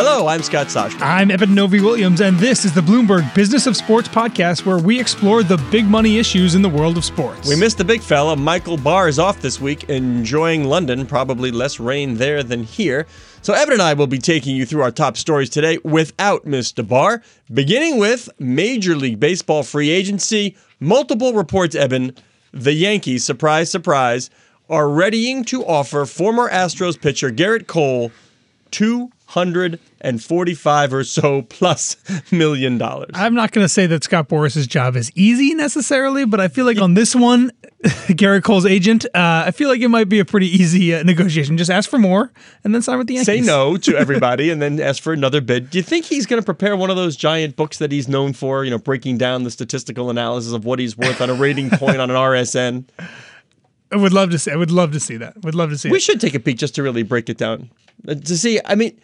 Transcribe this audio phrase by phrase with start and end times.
[0.00, 1.02] Hello, I'm Scott Soshnick.
[1.02, 5.42] I'm Eben Novy-Williams, and this is the Bloomberg Business of Sports podcast, where we explore
[5.42, 7.48] the big money issues in the world of sports.
[7.48, 8.36] We missed the big fella.
[8.36, 11.04] Michael Barr is off this week, enjoying London.
[11.04, 13.08] Probably less rain there than here.
[13.42, 16.86] So Eben and I will be taking you through our top stories today without Mr.
[16.86, 17.20] Barr,
[17.52, 20.56] beginning with Major League Baseball free agency.
[20.78, 22.14] Multiple reports, Eben.
[22.52, 24.30] The Yankees, surprise, surprise,
[24.70, 28.12] are readying to offer former Astros pitcher Gerrit Cole
[28.70, 31.96] two hundred and forty-five or so plus
[32.32, 33.10] million dollars.
[33.14, 36.64] I'm not going to say that Scott Boras's job is easy necessarily, but I feel
[36.64, 37.50] like on this one,
[37.84, 41.58] Gerrit Cole's agent, uh, I feel like it might be a pretty easy uh, negotiation.
[41.58, 42.32] Just ask for more
[42.64, 43.26] and then sign with the Yankees.
[43.26, 45.70] Say no to everybody and then ask for another bid.
[45.70, 48.32] Do you think he's going to prepare one of those giant books that he's known
[48.32, 48.64] for?
[48.64, 51.98] You know, breaking down the statistical analysis of what he's worth on a rating point
[51.98, 52.84] on an RSN.
[53.92, 54.50] I would love to see.
[54.50, 55.42] I would love to see that.
[55.42, 55.90] Would love to see.
[55.90, 56.02] We it.
[56.02, 57.70] should take a peek just to really break it down
[58.06, 58.60] Uh, to see.
[58.64, 58.98] I mean,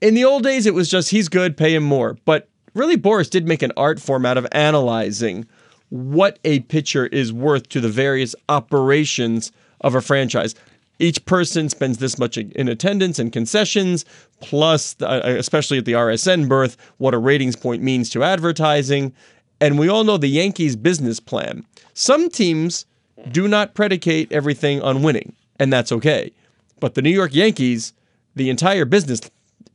[0.00, 2.16] in the old days, it was just he's good, pay him more.
[2.24, 5.46] But really, Boras did make an art form out of analyzing
[5.90, 10.54] what a pitcher is worth to the various operations of a franchise.
[10.98, 14.04] Each person spends this much in attendance and concessions,
[14.40, 19.12] plus, uh, especially at the RSN berth, what a ratings point means to advertising.
[19.60, 21.64] And we all know the Yankees' business plan.
[21.94, 22.86] Some teams
[23.32, 26.32] do not predicate everything on winning, and that's okay.
[26.80, 27.92] But the New York Yankees,
[28.36, 29.20] the entire business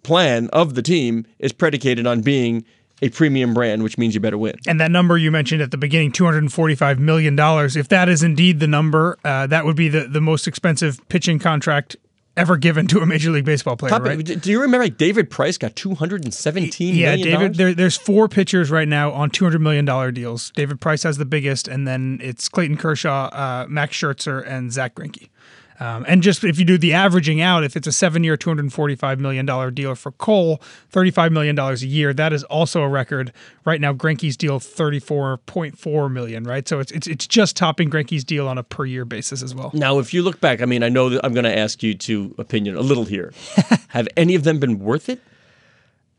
[0.05, 2.63] plan of the team is predicated on being
[3.01, 4.55] a premium brand, which means you better win.
[4.67, 8.67] And that number you mentioned at the beginning, $245 million, if that is indeed the
[8.67, 11.97] number, uh, that would be the, the most expensive pitching contract
[12.37, 14.23] ever given to a Major League Baseball player, Top- right?
[14.23, 17.55] Do you remember like David Price got two hundred and seventeen Yeah, David.
[17.55, 20.51] There, there's four pitchers right now on two hundred million dollar deals.
[20.51, 24.95] David Price has the biggest, and then it's Clayton Kershaw, uh, Max Scherzer, and Zack
[24.95, 25.29] Greinke.
[25.79, 29.19] Um, and just if you do the averaging out, if it's a two hundred forty-five
[29.19, 33.33] million dollar deal for Cole, thirty-five million dollars a year, that is also a record.
[33.65, 38.47] Right now, Greinke's deal 34.4 million, Right, so it's it's it's just topping Greinke's deal
[38.47, 39.71] on a per-year basis as well.
[39.73, 41.93] Now, if you look back, I mean, I know that I'm going to ask you
[41.95, 43.33] to opinion a little here.
[43.89, 45.21] Have any of them been worth it?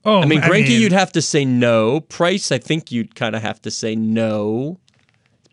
[0.05, 2.00] Oh, I mean, Greinke, you'd have to say no.
[2.00, 4.78] Price, I think you'd kind of have to say no.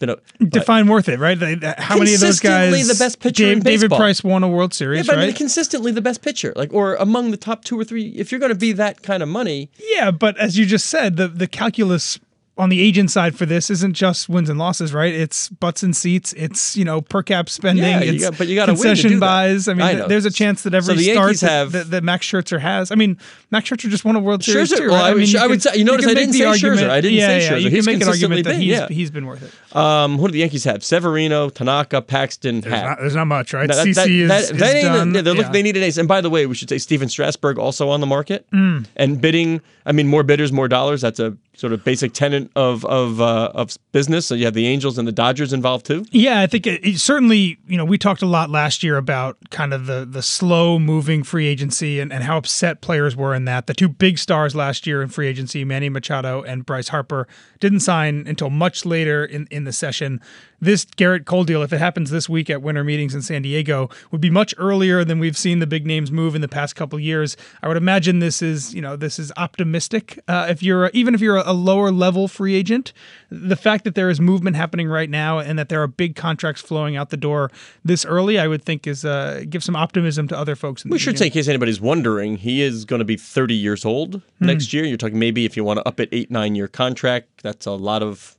[0.03, 1.37] Been a but- define worth it, right?
[1.79, 2.87] How many of those Consistently guys?
[2.89, 3.89] the best pitcher in David.
[3.89, 5.35] Price won a World Series, Yeah, but I mean, right?
[5.37, 8.07] consistently the best pitcher, like or among the top two or three.
[8.09, 11.15] If you're going to be that kind of money, Yeah, but as you just said,
[11.15, 12.19] the the calculus
[12.55, 15.11] on the agent side for this isn't just wins and losses, right?
[15.13, 16.33] It's butts and seats.
[16.33, 17.83] It's you know per cap spending.
[17.83, 19.25] Yeah, you got- but you gotta win to concession do that.
[19.25, 19.67] buys.
[19.67, 20.07] I mean, I th- know.
[20.07, 22.59] there's a chance that every So the start Yankees that, have- that, that Max Scherzer
[22.59, 22.91] has.
[22.91, 23.17] I mean,
[23.49, 24.89] Max Scherzer just won a World Series Scherzer- too.
[24.89, 25.09] well, right?
[25.09, 26.89] I would- mean, I would say- you notice can I didn't the say argument- Scherzer.
[26.91, 27.61] I didn't yeah, say yeah, Scherzer.
[27.63, 28.95] You He's can make an argument that consistently he's been, yeah.
[28.95, 29.43] he's been worth
[29.73, 29.75] it.
[29.75, 30.83] um, who do the Yankees have?
[30.83, 33.67] Severino, Tanaka, Paxton, There's not, there's not much, right?
[33.67, 35.15] That- that- CC is, that- is that done.
[35.15, 35.33] yeah, they're.
[35.49, 35.97] They need an ace.
[35.97, 38.85] And by the way, we should say Steven Strasburg also on the market Mm.
[38.95, 39.59] and bidding.
[39.85, 41.01] I mean, more bidders, more dollars.
[41.01, 44.25] That's a sort of basic tenet of of uh, of business.
[44.25, 46.05] So you have the Angels and the Dodgers involved too.
[46.11, 49.37] Yeah, I think it, it certainly, you know, we talked a lot last year about
[49.49, 53.45] kind of the the slow moving free agency and, and how upset players were in
[53.45, 53.67] that.
[53.67, 57.27] The two big stars last year in free agency, Manny Machado and Bryce Harper,
[57.59, 60.21] didn't sign until much later in, in the session.
[60.59, 63.89] This Gerrit Cole deal, if it happens this week at winter meetings in San Diego,
[64.11, 66.97] would be much earlier than we've seen the big names move in the past couple
[66.97, 67.35] years.
[67.61, 70.19] I would imagine this is, you know, this is optimistic.
[70.25, 72.91] Uh, if you're even if you're a lower level free agent,
[73.29, 76.61] the fact that there is movement happening right now and that there are big contracts
[76.61, 77.51] flowing out the door
[77.85, 80.83] this early, I would think is uh, give some optimism to other folks.
[80.83, 83.85] In We should say, in case anybody's wondering, he is going to be 30 years
[83.85, 84.45] old Hmm.
[84.47, 84.83] next year.
[84.83, 87.71] You're talking maybe if you want to up it eight, nine year contract, that's a
[87.71, 88.35] lot of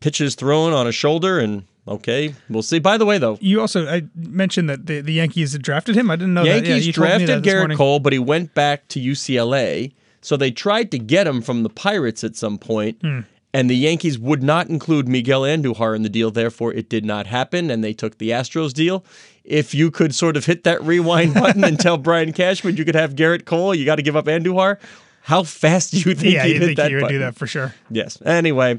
[0.00, 1.38] pitches thrown on a shoulder.
[1.38, 2.78] And okay, we'll see.
[2.78, 6.10] By the way, though, You also I mentioned that the, the Yankees had drafted him.
[6.10, 6.48] I didn't know that.
[6.48, 7.76] Yeah, Yankees you told that drafted Gerrit.
[7.76, 9.92] Cole, but he went back to UCLA.
[10.24, 13.20] So they tried to get him from the Pirates at some point, Hmm.
[13.52, 16.32] And the Yankees would not include Miguel Andujar in the deal.
[16.32, 17.70] Therefore, it did not happen.
[17.70, 19.04] And they took the Astros deal.
[19.44, 22.96] If you could sort of hit that rewind button and tell Brian Cashman you could
[22.96, 24.78] have Gerrit Cole, you got to give up Andujar.
[25.24, 27.74] How fast do you think Yeah, you think that you would do that for sure.
[27.90, 28.20] Yes.
[28.26, 28.74] Anyway,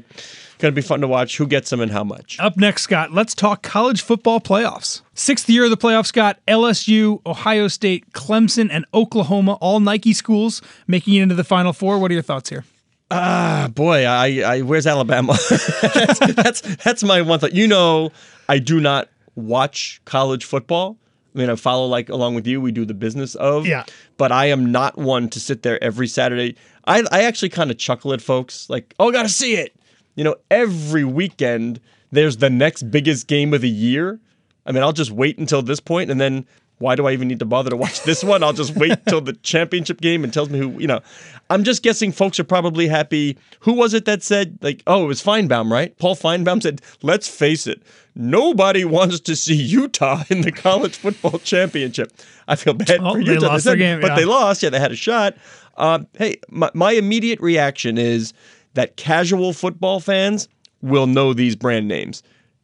[0.58, 2.38] going to be fun to watch who gets them and how much.
[2.38, 5.02] Up next, Scott, let's talk college football playoffs.
[5.12, 6.38] Sixth year of the playoffs, Scott.
[6.46, 11.98] LSU, Ohio State, Clemson, and Oklahoma, all Nike schools making it into the Final Four.
[11.98, 12.64] What are your thoughts here?
[13.10, 15.36] Ah, boy, I, I where's Alabama?
[15.50, 17.54] that's, that's that's my one thought.
[17.54, 18.12] You know,
[18.48, 20.96] I do not watch college football.
[21.36, 22.60] I mean, I follow like along with you.
[22.60, 23.66] We do the business of.
[23.66, 23.84] Yeah.
[24.16, 26.56] But I am not one to sit there every Saturday.
[26.86, 29.76] I I actually kind of chuckle at folks like, oh, gotta see it.
[30.14, 31.80] You know, every weekend
[32.10, 34.18] there's the next biggest game of the year.
[34.64, 36.46] I mean, I'll just wait until this point, and then
[36.78, 38.42] Why do I even need to bother to watch this one?
[38.42, 41.00] I'll just wait till the championship game and tells me who, you know.
[41.48, 43.38] I'm just guessing folks are probably happy.
[43.60, 45.96] Who was it that said, like, oh, it was Finebaum, right?
[45.96, 47.82] Paul Finebaum said, let's face it,
[48.14, 52.12] nobody wants to see Utah in the college football championship.
[52.48, 53.46] I feel bad Oh, for they Utah.
[53.46, 54.16] lost said- their game, but yeah.
[54.16, 54.62] they lost.
[54.62, 55.34] Yeah, they had a shot.
[55.78, 58.32] Um, hey, my, my immediate reaction is
[58.74, 60.48] that casual football fans
[60.82, 62.22] will know these brand names.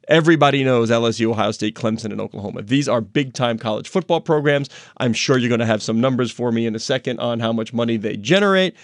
[0.08, 2.62] Everybody knows LSU, Ohio State, Clemson, and Oklahoma.
[2.62, 4.68] These are big time college football programs.
[4.98, 7.52] I'm sure you're going to have some numbers for me in a second on how
[7.52, 8.74] much money they generate.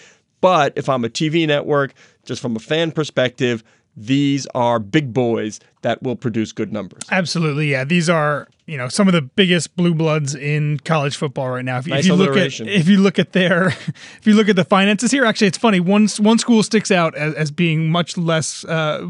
[0.41, 1.94] But if I'm a TV network,
[2.25, 3.65] just from a fan perspective,
[3.97, 7.03] these are big boys that will produce good numbers.
[7.11, 7.85] Absolutely, yeah.
[7.85, 11.79] These are you know some of the biggest blue bloods in college football right now.
[11.79, 13.69] If, you- Nice if you look at if you look at their
[14.19, 15.81] if you look at the finances here, actually, it's funny.
[15.81, 19.06] One one school sticks out as, as being much less uh,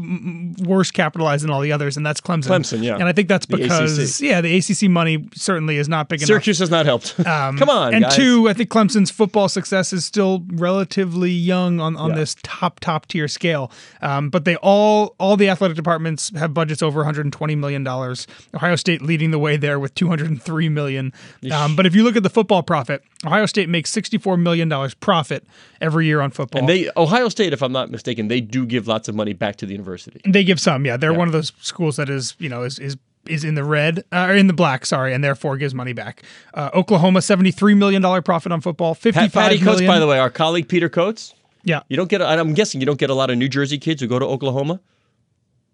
[0.59, 2.47] worse capitalized than all the others, and that's Clemson.
[2.47, 2.95] Clemson, yeah.
[2.95, 4.21] and I think that's because ACC.
[4.29, 6.27] yeah, the ACC money certainly is not big enough.
[6.27, 7.15] Syracuse has not helped.
[7.23, 8.15] Come on, and guys.
[8.15, 12.15] two, I think Clemson's football success is still relatively young on, on Yeah.
[12.15, 13.71] this top top tier scale.
[14.01, 18.25] Um, but they all all the athletic departments have budgets over 120 million dollars.
[18.53, 21.13] Ohio State leading the way there with 203 million.
[21.51, 24.93] Um, but if you look at the football profit, Ohio State makes 64 million dollars
[24.93, 25.45] profit
[25.81, 26.59] every year on football.
[26.59, 29.55] And they Ohio State, if I'm not mistaken, they do give lots of money back
[29.57, 30.21] to the university.
[30.25, 30.97] They give some, yeah.
[30.97, 32.97] They're one of those schools that is, you know, is is
[33.27, 36.23] is in the red uh, or in the black, sorry, and therefore gives money back.
[36.53, 38.95] Uh, Oklahoma, seventy three million dollar profit on football.
[38.95, 39.77] Fifty Pat, five Patty million.
[39.79, 41.33] Coates, by the way, our colleague Peter Coates.
[41.63, 42.21] yeah, You don't get.
[42.21, 44.79] I'm guessing you don't get a lot of New Jersey kids who go to Oklahoma.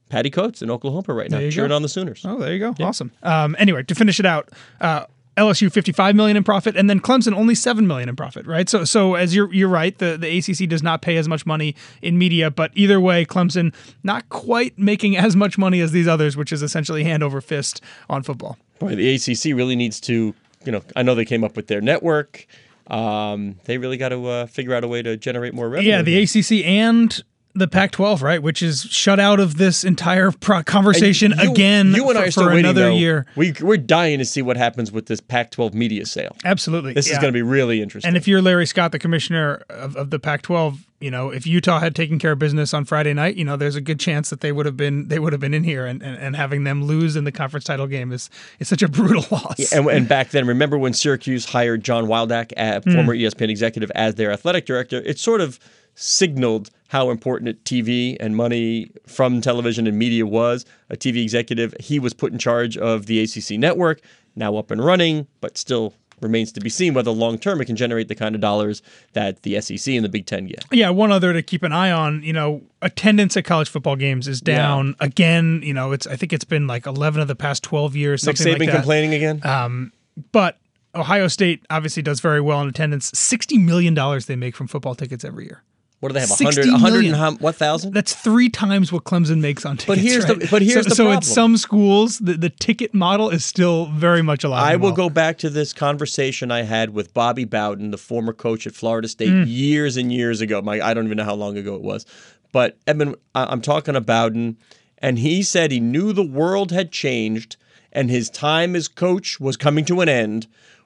[0.09, 1.75] Patty Coates in Oklahoma right now, cheering go.
[1.75, 2.23] on the Sooners.
[2.25, 2.75] Oh, there you go.
[2.83, 3.11] Awesome.
[3.23, 4.49] Um, anyway, to finish it out,
[4.79, 5.05] uh,
[5.37, 8.69] LSU 55 million in profit, and then Clemson only 7 million in profit, right?
[8.69, 11.75] So, so as you're you're right, the, the ACC does not pay as much money
[12.01, 13.73] in media, but either way, Clemson
[14.03, 17.81] not quite making as much money as these others, which is essentially hand over fist
[18.09, 18.57] on football.
[18.79, 20.33] Boy, the ACC really needs to.
[20.63, 22.47] You know, I know they came up with their network.
[22.87, 25.89] Um, they really got to uh, figure out a way to generate more revenue.
[25.89, 27.23] Yeah, the ACC and
[27.55, 32.03] the Pac-12, right, which is shut out of this entire pro- conversation You- again You
[32.09, 32.95] and for, I are still waiting, another though.
[32.95, 33.25] year.
[33.35, 36.35] We we're dying to see what happens with this Pac-12 media sale.
[36.43, 38.07] Absolutely, This is going to be really interesting.
[38.09, 41.79] And if you're Larry Scott, the commissioner of, of the Pac-12, you know, if Utah
[41.79, 44.41] had taken care of business on Friday night, you know, there's a good chance that
[44.41, 46.83] they would have been they would have been in here, and, and, and having them
[46.85, 48.29] lose in the conference title game is
[48.59, 49.71] is such a brutal loss.
[49.73, 52.93] And, and back then, remember when Syracuse hired John Wildhack, a Hmm.
[52.93, 55.01] former E ESPN executive, as their athletic director?
[55.05, 55.59] It sort of
[55.95, 60.65] signaled how important TV and money from television and media was.
[60.89, 64.01] A TV executive, he was put in charge of the ACC network,
[64.35, 67.75] now up and running, but still remains to be seen whether long term it can
[67.75, 68.81] generate the kind of dollars
[69.13, 70.63] that the SEC and the Big Ten get.
[70.71, 72.23] Yeah, one other to keep an eye on.
[72.23, 75.61] You know, attendance at college football games is down again.
[75.63, 78.25] You know, it's I think it's been like 11 of the past 12 years.
[78.25, 78.75] Nick Something Saban like that.
[78.77, 79.41] complaining again?
[79.43, 79.91] Um,
[80.31, 80.57] but
[80.93, 83.11] Ohio State obviously does very well in attendance.
[83.13, 85.63] 60 million dollars they make from football tickets every year.
[86.05, 86.29] What do they have?
[86.29, 87.95] 60 100, 100 and how, what thousand?
[87.95, 89.87] That's three times what Clemson makes on tickets.
[89.87, 90.51] But here's the- right?
[90.51, 91.21] but here's so, the so problem.
[91.23, 94.63] So at some schools, the, the ticket model is still very much alive.
[94.63, 94.95] I will well.
[94.95, 99.07] go back to this conversation I had with Bobby Bowden, the former coach at Florida
[99.07, 99.45] State, Mm.
[99.47, 100.61] years and years ago.
[100.61, 102.05] My, I don't even know how long ago it was.
[102.51, 104.57] But Edmund, I'm talking to Bowden,
[104.99, 107.57] and he said he knew the world had changed
[107.91, 110.45] and his time as coach was coming to an end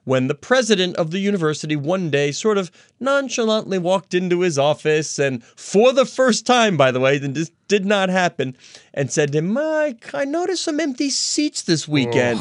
[0.09, 5.19] when the president of the university one day sort of nonchalantly walked into his office
[5.19, 8.57] and for the first time by the way and this did not happen
[8.91, 12.39] and said to him mike i noticed some empty seats this weekend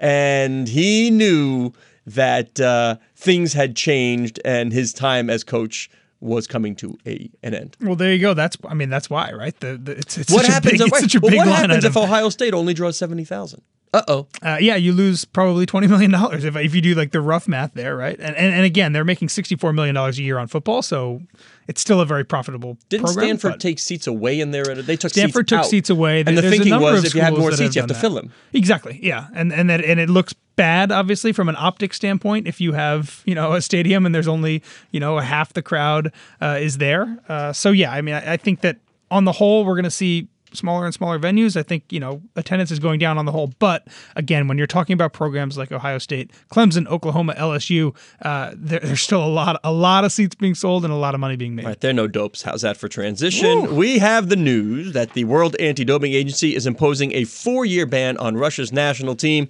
[0.00, 1.70] and he knew
[2.06, 5.90] that uh, things had changed and his time as coach
[6.20, 7.76] was coming to a an end.
[7.82, 8.32] Well, there you go.
[8.32, 9.58] That's I mean that's why, right?
[9.60, 10.72] The, the it's, it's What such happens?
[10.72, 11.96] Big, if, it's such a well, what happens if.
[11.96, 13.62] Ohio State only draws seventy thousand?
[13.94, 14.26] Uh oh.
[14.42, 17.46] Uh, yeah, you lose probably twenty million dollars if if you do like the rough
[17.46, 18.18] math there, right?
[18.18, 21.22] And and, and again, they're making sixty four million dollars a year on football, so
[21.68, 22.76] it's still a very profitable.
[22.88, 24.64] Didn't program, Stanford take seats away in there?
[24.64, 25.66] They took Stanford seats took out.
[25.66, 26.20] seats away.
[26.26, 28.00] and the There's a thinking was if you have more seats, you have to that.
[28.00, 28.32] fill them.
[28.52, 28.98] Exactly.
[29.00, 32.48] Yeah, and and that and it looks bad, obviously, from an optic standpoint.
[32.48, 36.12] If you have you know a stadium and there's only you know half the crowd
[36.42, 37.16] uh, is there.
[37.28, 38.78] Uh, so yeah, I mean, I, I think that
[39.12, 41.56] on the whole, we're going to see smaller and smaller venues.
[41.56, 43.52] I think you know attendance is going down on the whole.
[43.58, 48.80] But again, when you're talking about programs like Ohio State, Clemson, Oklahoma, LSU, uh, there,
[48.80, 51.36] there's still a lot a lot of seats being sold and a lot of money
[51.36, 51.64] being made.
[51.64, 52.42] All right, they're no dopes.
[52.42, 53.76] How's that for transition?
[53.76, 57.86] We have the news that the World Anti Doping Agency is imposing a four year
[57.86, 59.48] ban on Russia's national team.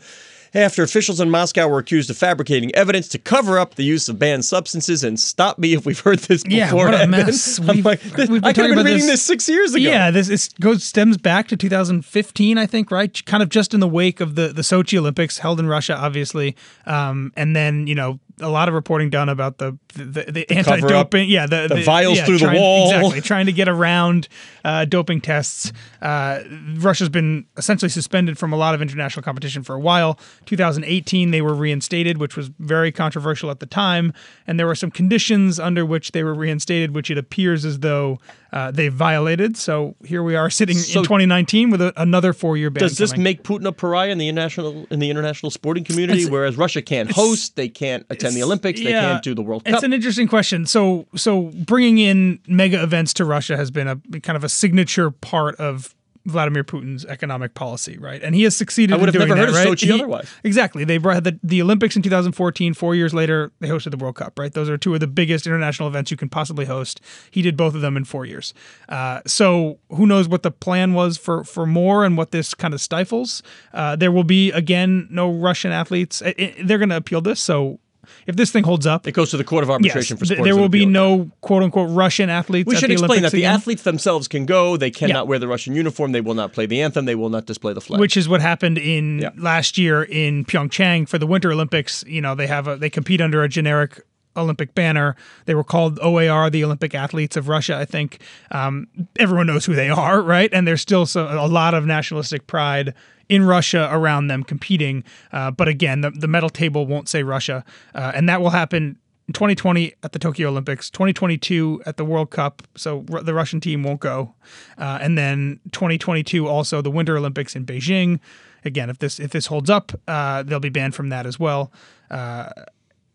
[0.55, 4.19] After officials in Moscow were accused of fabricating evidence to cover up the use of
[4.19, 5.03] banned substances.
[5.05, 6.57] And stop me if we've heard this before.
[6.59, 7.59] Yeah, what a mess.
[7.61, 9.75] I'm We've- like, this- we've been I could have been reading this- this six years
[9.75, 9.83] ago.
[9.85, 13.25] Yeah, this is, goes stems back to 2015, I think, right?
[13.27, 16.57] Kind of just in the wake of the the Sochi Olympics held in Russia, obviously,
[16.87, 21.29] um, and then you know a lot of reporting done about the the, the, anti-doping,
[21.29, 22.87] yeah, the, the vials through the wall.
[22.91, 24.29] exactly, trying to get around
[24.65, 25.73] uh, doping tests.
[26.03, 26.41] Uh,
[26.77, 30.19] Russia's been essentially suspended from a lot of international competition for a while.
[30.47, 34.13] 2018, they were reinstated, which was very controversial at the time,
[34.47, 38.19] and there were some conditions under which they were reinstated, which it appears as though
[38.53, 39.57] uh, they violated.
[39.57, 42.83] So here we are sitting So- in 2019 with a, another four-year ban.
[42.83, 43.25] Does this coming.
[43.25, 46.21] make Putin a pariah in the international in the international sporting community?
[46.23, 49.65] It's- whereas Russia can't host, they can't attend the Olympics, they can't do the World
[49.65, 49.75] Cup.
[49.75, 50.65] It's an interesting question.
[50.67, 55.11] So, so bringing in mega events to Russia has been a kind of a signature
[55.11, 55.95] part of
[56.27, 58.23] Vladimir Putin's economic policy, right?
[58.23, 58.95] And he has succeeded.
[58.95, 59.69] I would in have never that, heard of right?
[59.69, 60.27] Sochi He- otherwise.
[60.43, 60.83] Exactly.
[60.85, 62.73] They brought the, the Olympics in 2014.
[62.73, 64.51] Four years later, they hosted the World Cup, right?
[64.51, 67.03] Those are two of the biggest international events you can possibly host.
[67.31, 68.55] He did both of them in four years.
[68.89, 72.73] Uh, so who knows what the plan was for for more and what this kind
[72.73, 73.43] of stifles?
[73.75, 76.23] Uh, there will be again no Russian athletes.
[76.23, 77.39] I- I- they're going to appeal this.
[77.39, 77.81] So
[78.27, 80.43] if this thing holds up, it goes to the Court of yes, Arbitration for th-
[80.43, 82.67] there will be no quote unquote Russian athletes.
[82.67, 84.77] We should explain Olympics that the athletes themselves can go.
[84.77, 85.23] They cannot Yeah.
[85.23, 86.13] wear the Russian uniform.
[86.13, 87.05] They will not play the anthem.
[87.05, 88.01] They will not display the flag.
[88.01, 89.31] which is what happened in Yeah.
[89.37, 92.05] last year in Pyeongchang for the Winter Olympics.
[92.07, 94.01] You know, they have a they compete under a generic
[94.37, 95.15] Olympic banner.
[95.47, 97.77] They were called OAR, the Olympic Athletes of Russia.
[97.77, 98.19] I think
[98.51, 100.51] um, everyone knows who they are, right?
[100.53, 102.95] And there's still so, a lot of nationalistic pride
[103.29, 105.05] in Russia around them competing.
[105.33, 107.65] Uh, but again, the, the medal table won't say Russia,
[107.95, 108.99] uh, and that will happen.
[109.27, 113.59] In 2020 at the Tokyo Olympics, 2022 at the World Cup, so r- the Russian
[113.59, 114.35] team won't go,
[114.77, 118.21] uh, and then 2022 also the Winter Olympics in Beijing.
[118.67, 121.73] Again, if this if this holds up, uh, they'll be banned from that as well.
[122.11, 122.51] Uh,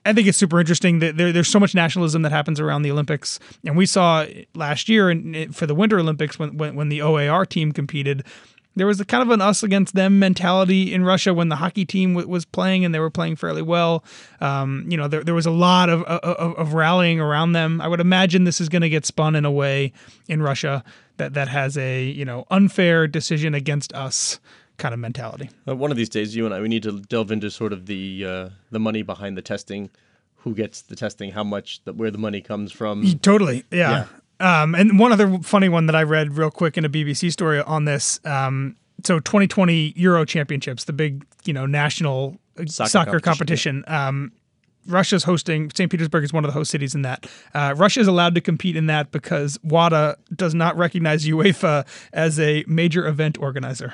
[0.05, 2.91] I think it's super interesting that there, there's so much nationalism that happens around the
[2.91, 4.25] Olympics, and we saw
[4.55, 8.25] last year in, for the Winter Olympics when, when when the OAR team competed,
[8.75, 11.85] there was a kind of an us against them mentality in Russia when the hockey
[11.85, 14.03] team w- was playing and they were playing fairly well.
[14.39, 17.81] Um, you know, there, there was a lot of, of of rallying around them.
[17.81, 19.91] I would imagine this is going to get spun in a way
[20.27, 20.83] in Russia
[21.17, 24.39] that that has a you know unfair decision against us
[24.77, 25.49] kind of mentality.
[25.67, 27.85] Uh, one of these days, you and I, we need to delve into sort of
[27.85, 29.89] the uh, the money behind the testing,
[30.37, 33.03] who gets the testing, how much, the, where the money comes from.
[33.21, 33.65] Totally.
[33.71, 34.05] Yeah.
[34.39, 37.61] Um, and one other funny one that I read real quick in a BBC story
[37.61, 38.19] on this.
[38.25, 43.83] Um, so 2020 Euro Championships, the big, you know, national uh, Soccer soccer, competition, competition.
[43.87, 44.31] Um,
[44.87, 45.69] Russia's hosting.
[45.73, 45.91] St.
[45.91, 47.27] Petersburg is one of the host cities in that.
[47.53, 52.39] Uh, Russia is allowed to compete in that because WADA does not recognize UEFA as
[52.39, 53.93] a major event organizer.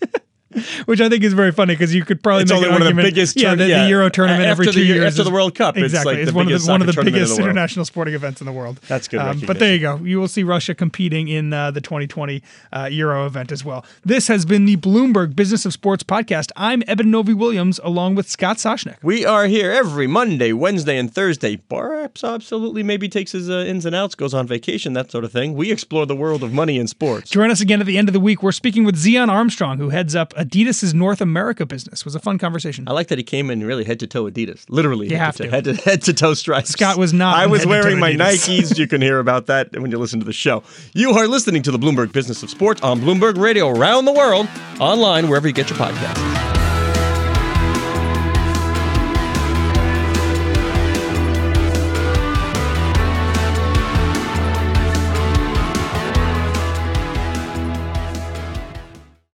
[0.86, 2.86] Which I think is very funny because you could probably It's make only one of
[2.86, 5.30] the argument- biggest yeah, the, yeah, the Euro tournament every two year- years after the
[5.30, 7.84] World Cup, it's Exactly, like the one of the one of the biggest the international
[7.84, 8.80] sporting events in the world.
[8.88, 9.96] That's good Um, but there you go.
[10.02, 12.42] You will see Russia competing in uh, the 2020
[12.72, 13.84] uh, Euro event as well.
[14.04, 16.50] This has been the Bloomberg Business of Sports podcast.
[16.56, 18.96] I'm Eben Novy-Williams, along with Scott Soshnick.
[19.02, 21.56] We are here every Monday, Wednesday, and Thursday.
[21.58, 25.30] Perhaps absolutely maybe takes his uh, ins and outs, goes on vacation, that sort of
[25.30, 25.54] thing.
[25.54, 27.30] We explore the world of money and sports.
[27.30, 28.42] Join us again at the end of the week.
[28.42, 32.00] We're speaking with Zion Armstrong, who heads up Adidas' North America business.
[32.00, 32.88] It was a fun conversation.
[32.88, 35.36] I like that he came in really head to toe Adidas, literally You head, have
[35.36, 35.50] to, to.
[35.50, 36.70] head to head to toe stripes.
[36.70, 38.78] Scott was not I was wearing my Nikes.
[38.78, 40.62] You can hear about that when you listen to the show.
[40.94, 44.48] You are listening to the Bloomberg Business of Sports on Bloomberg Radio around the world,
[44.80, 46.59] online wherever you get your podcasts.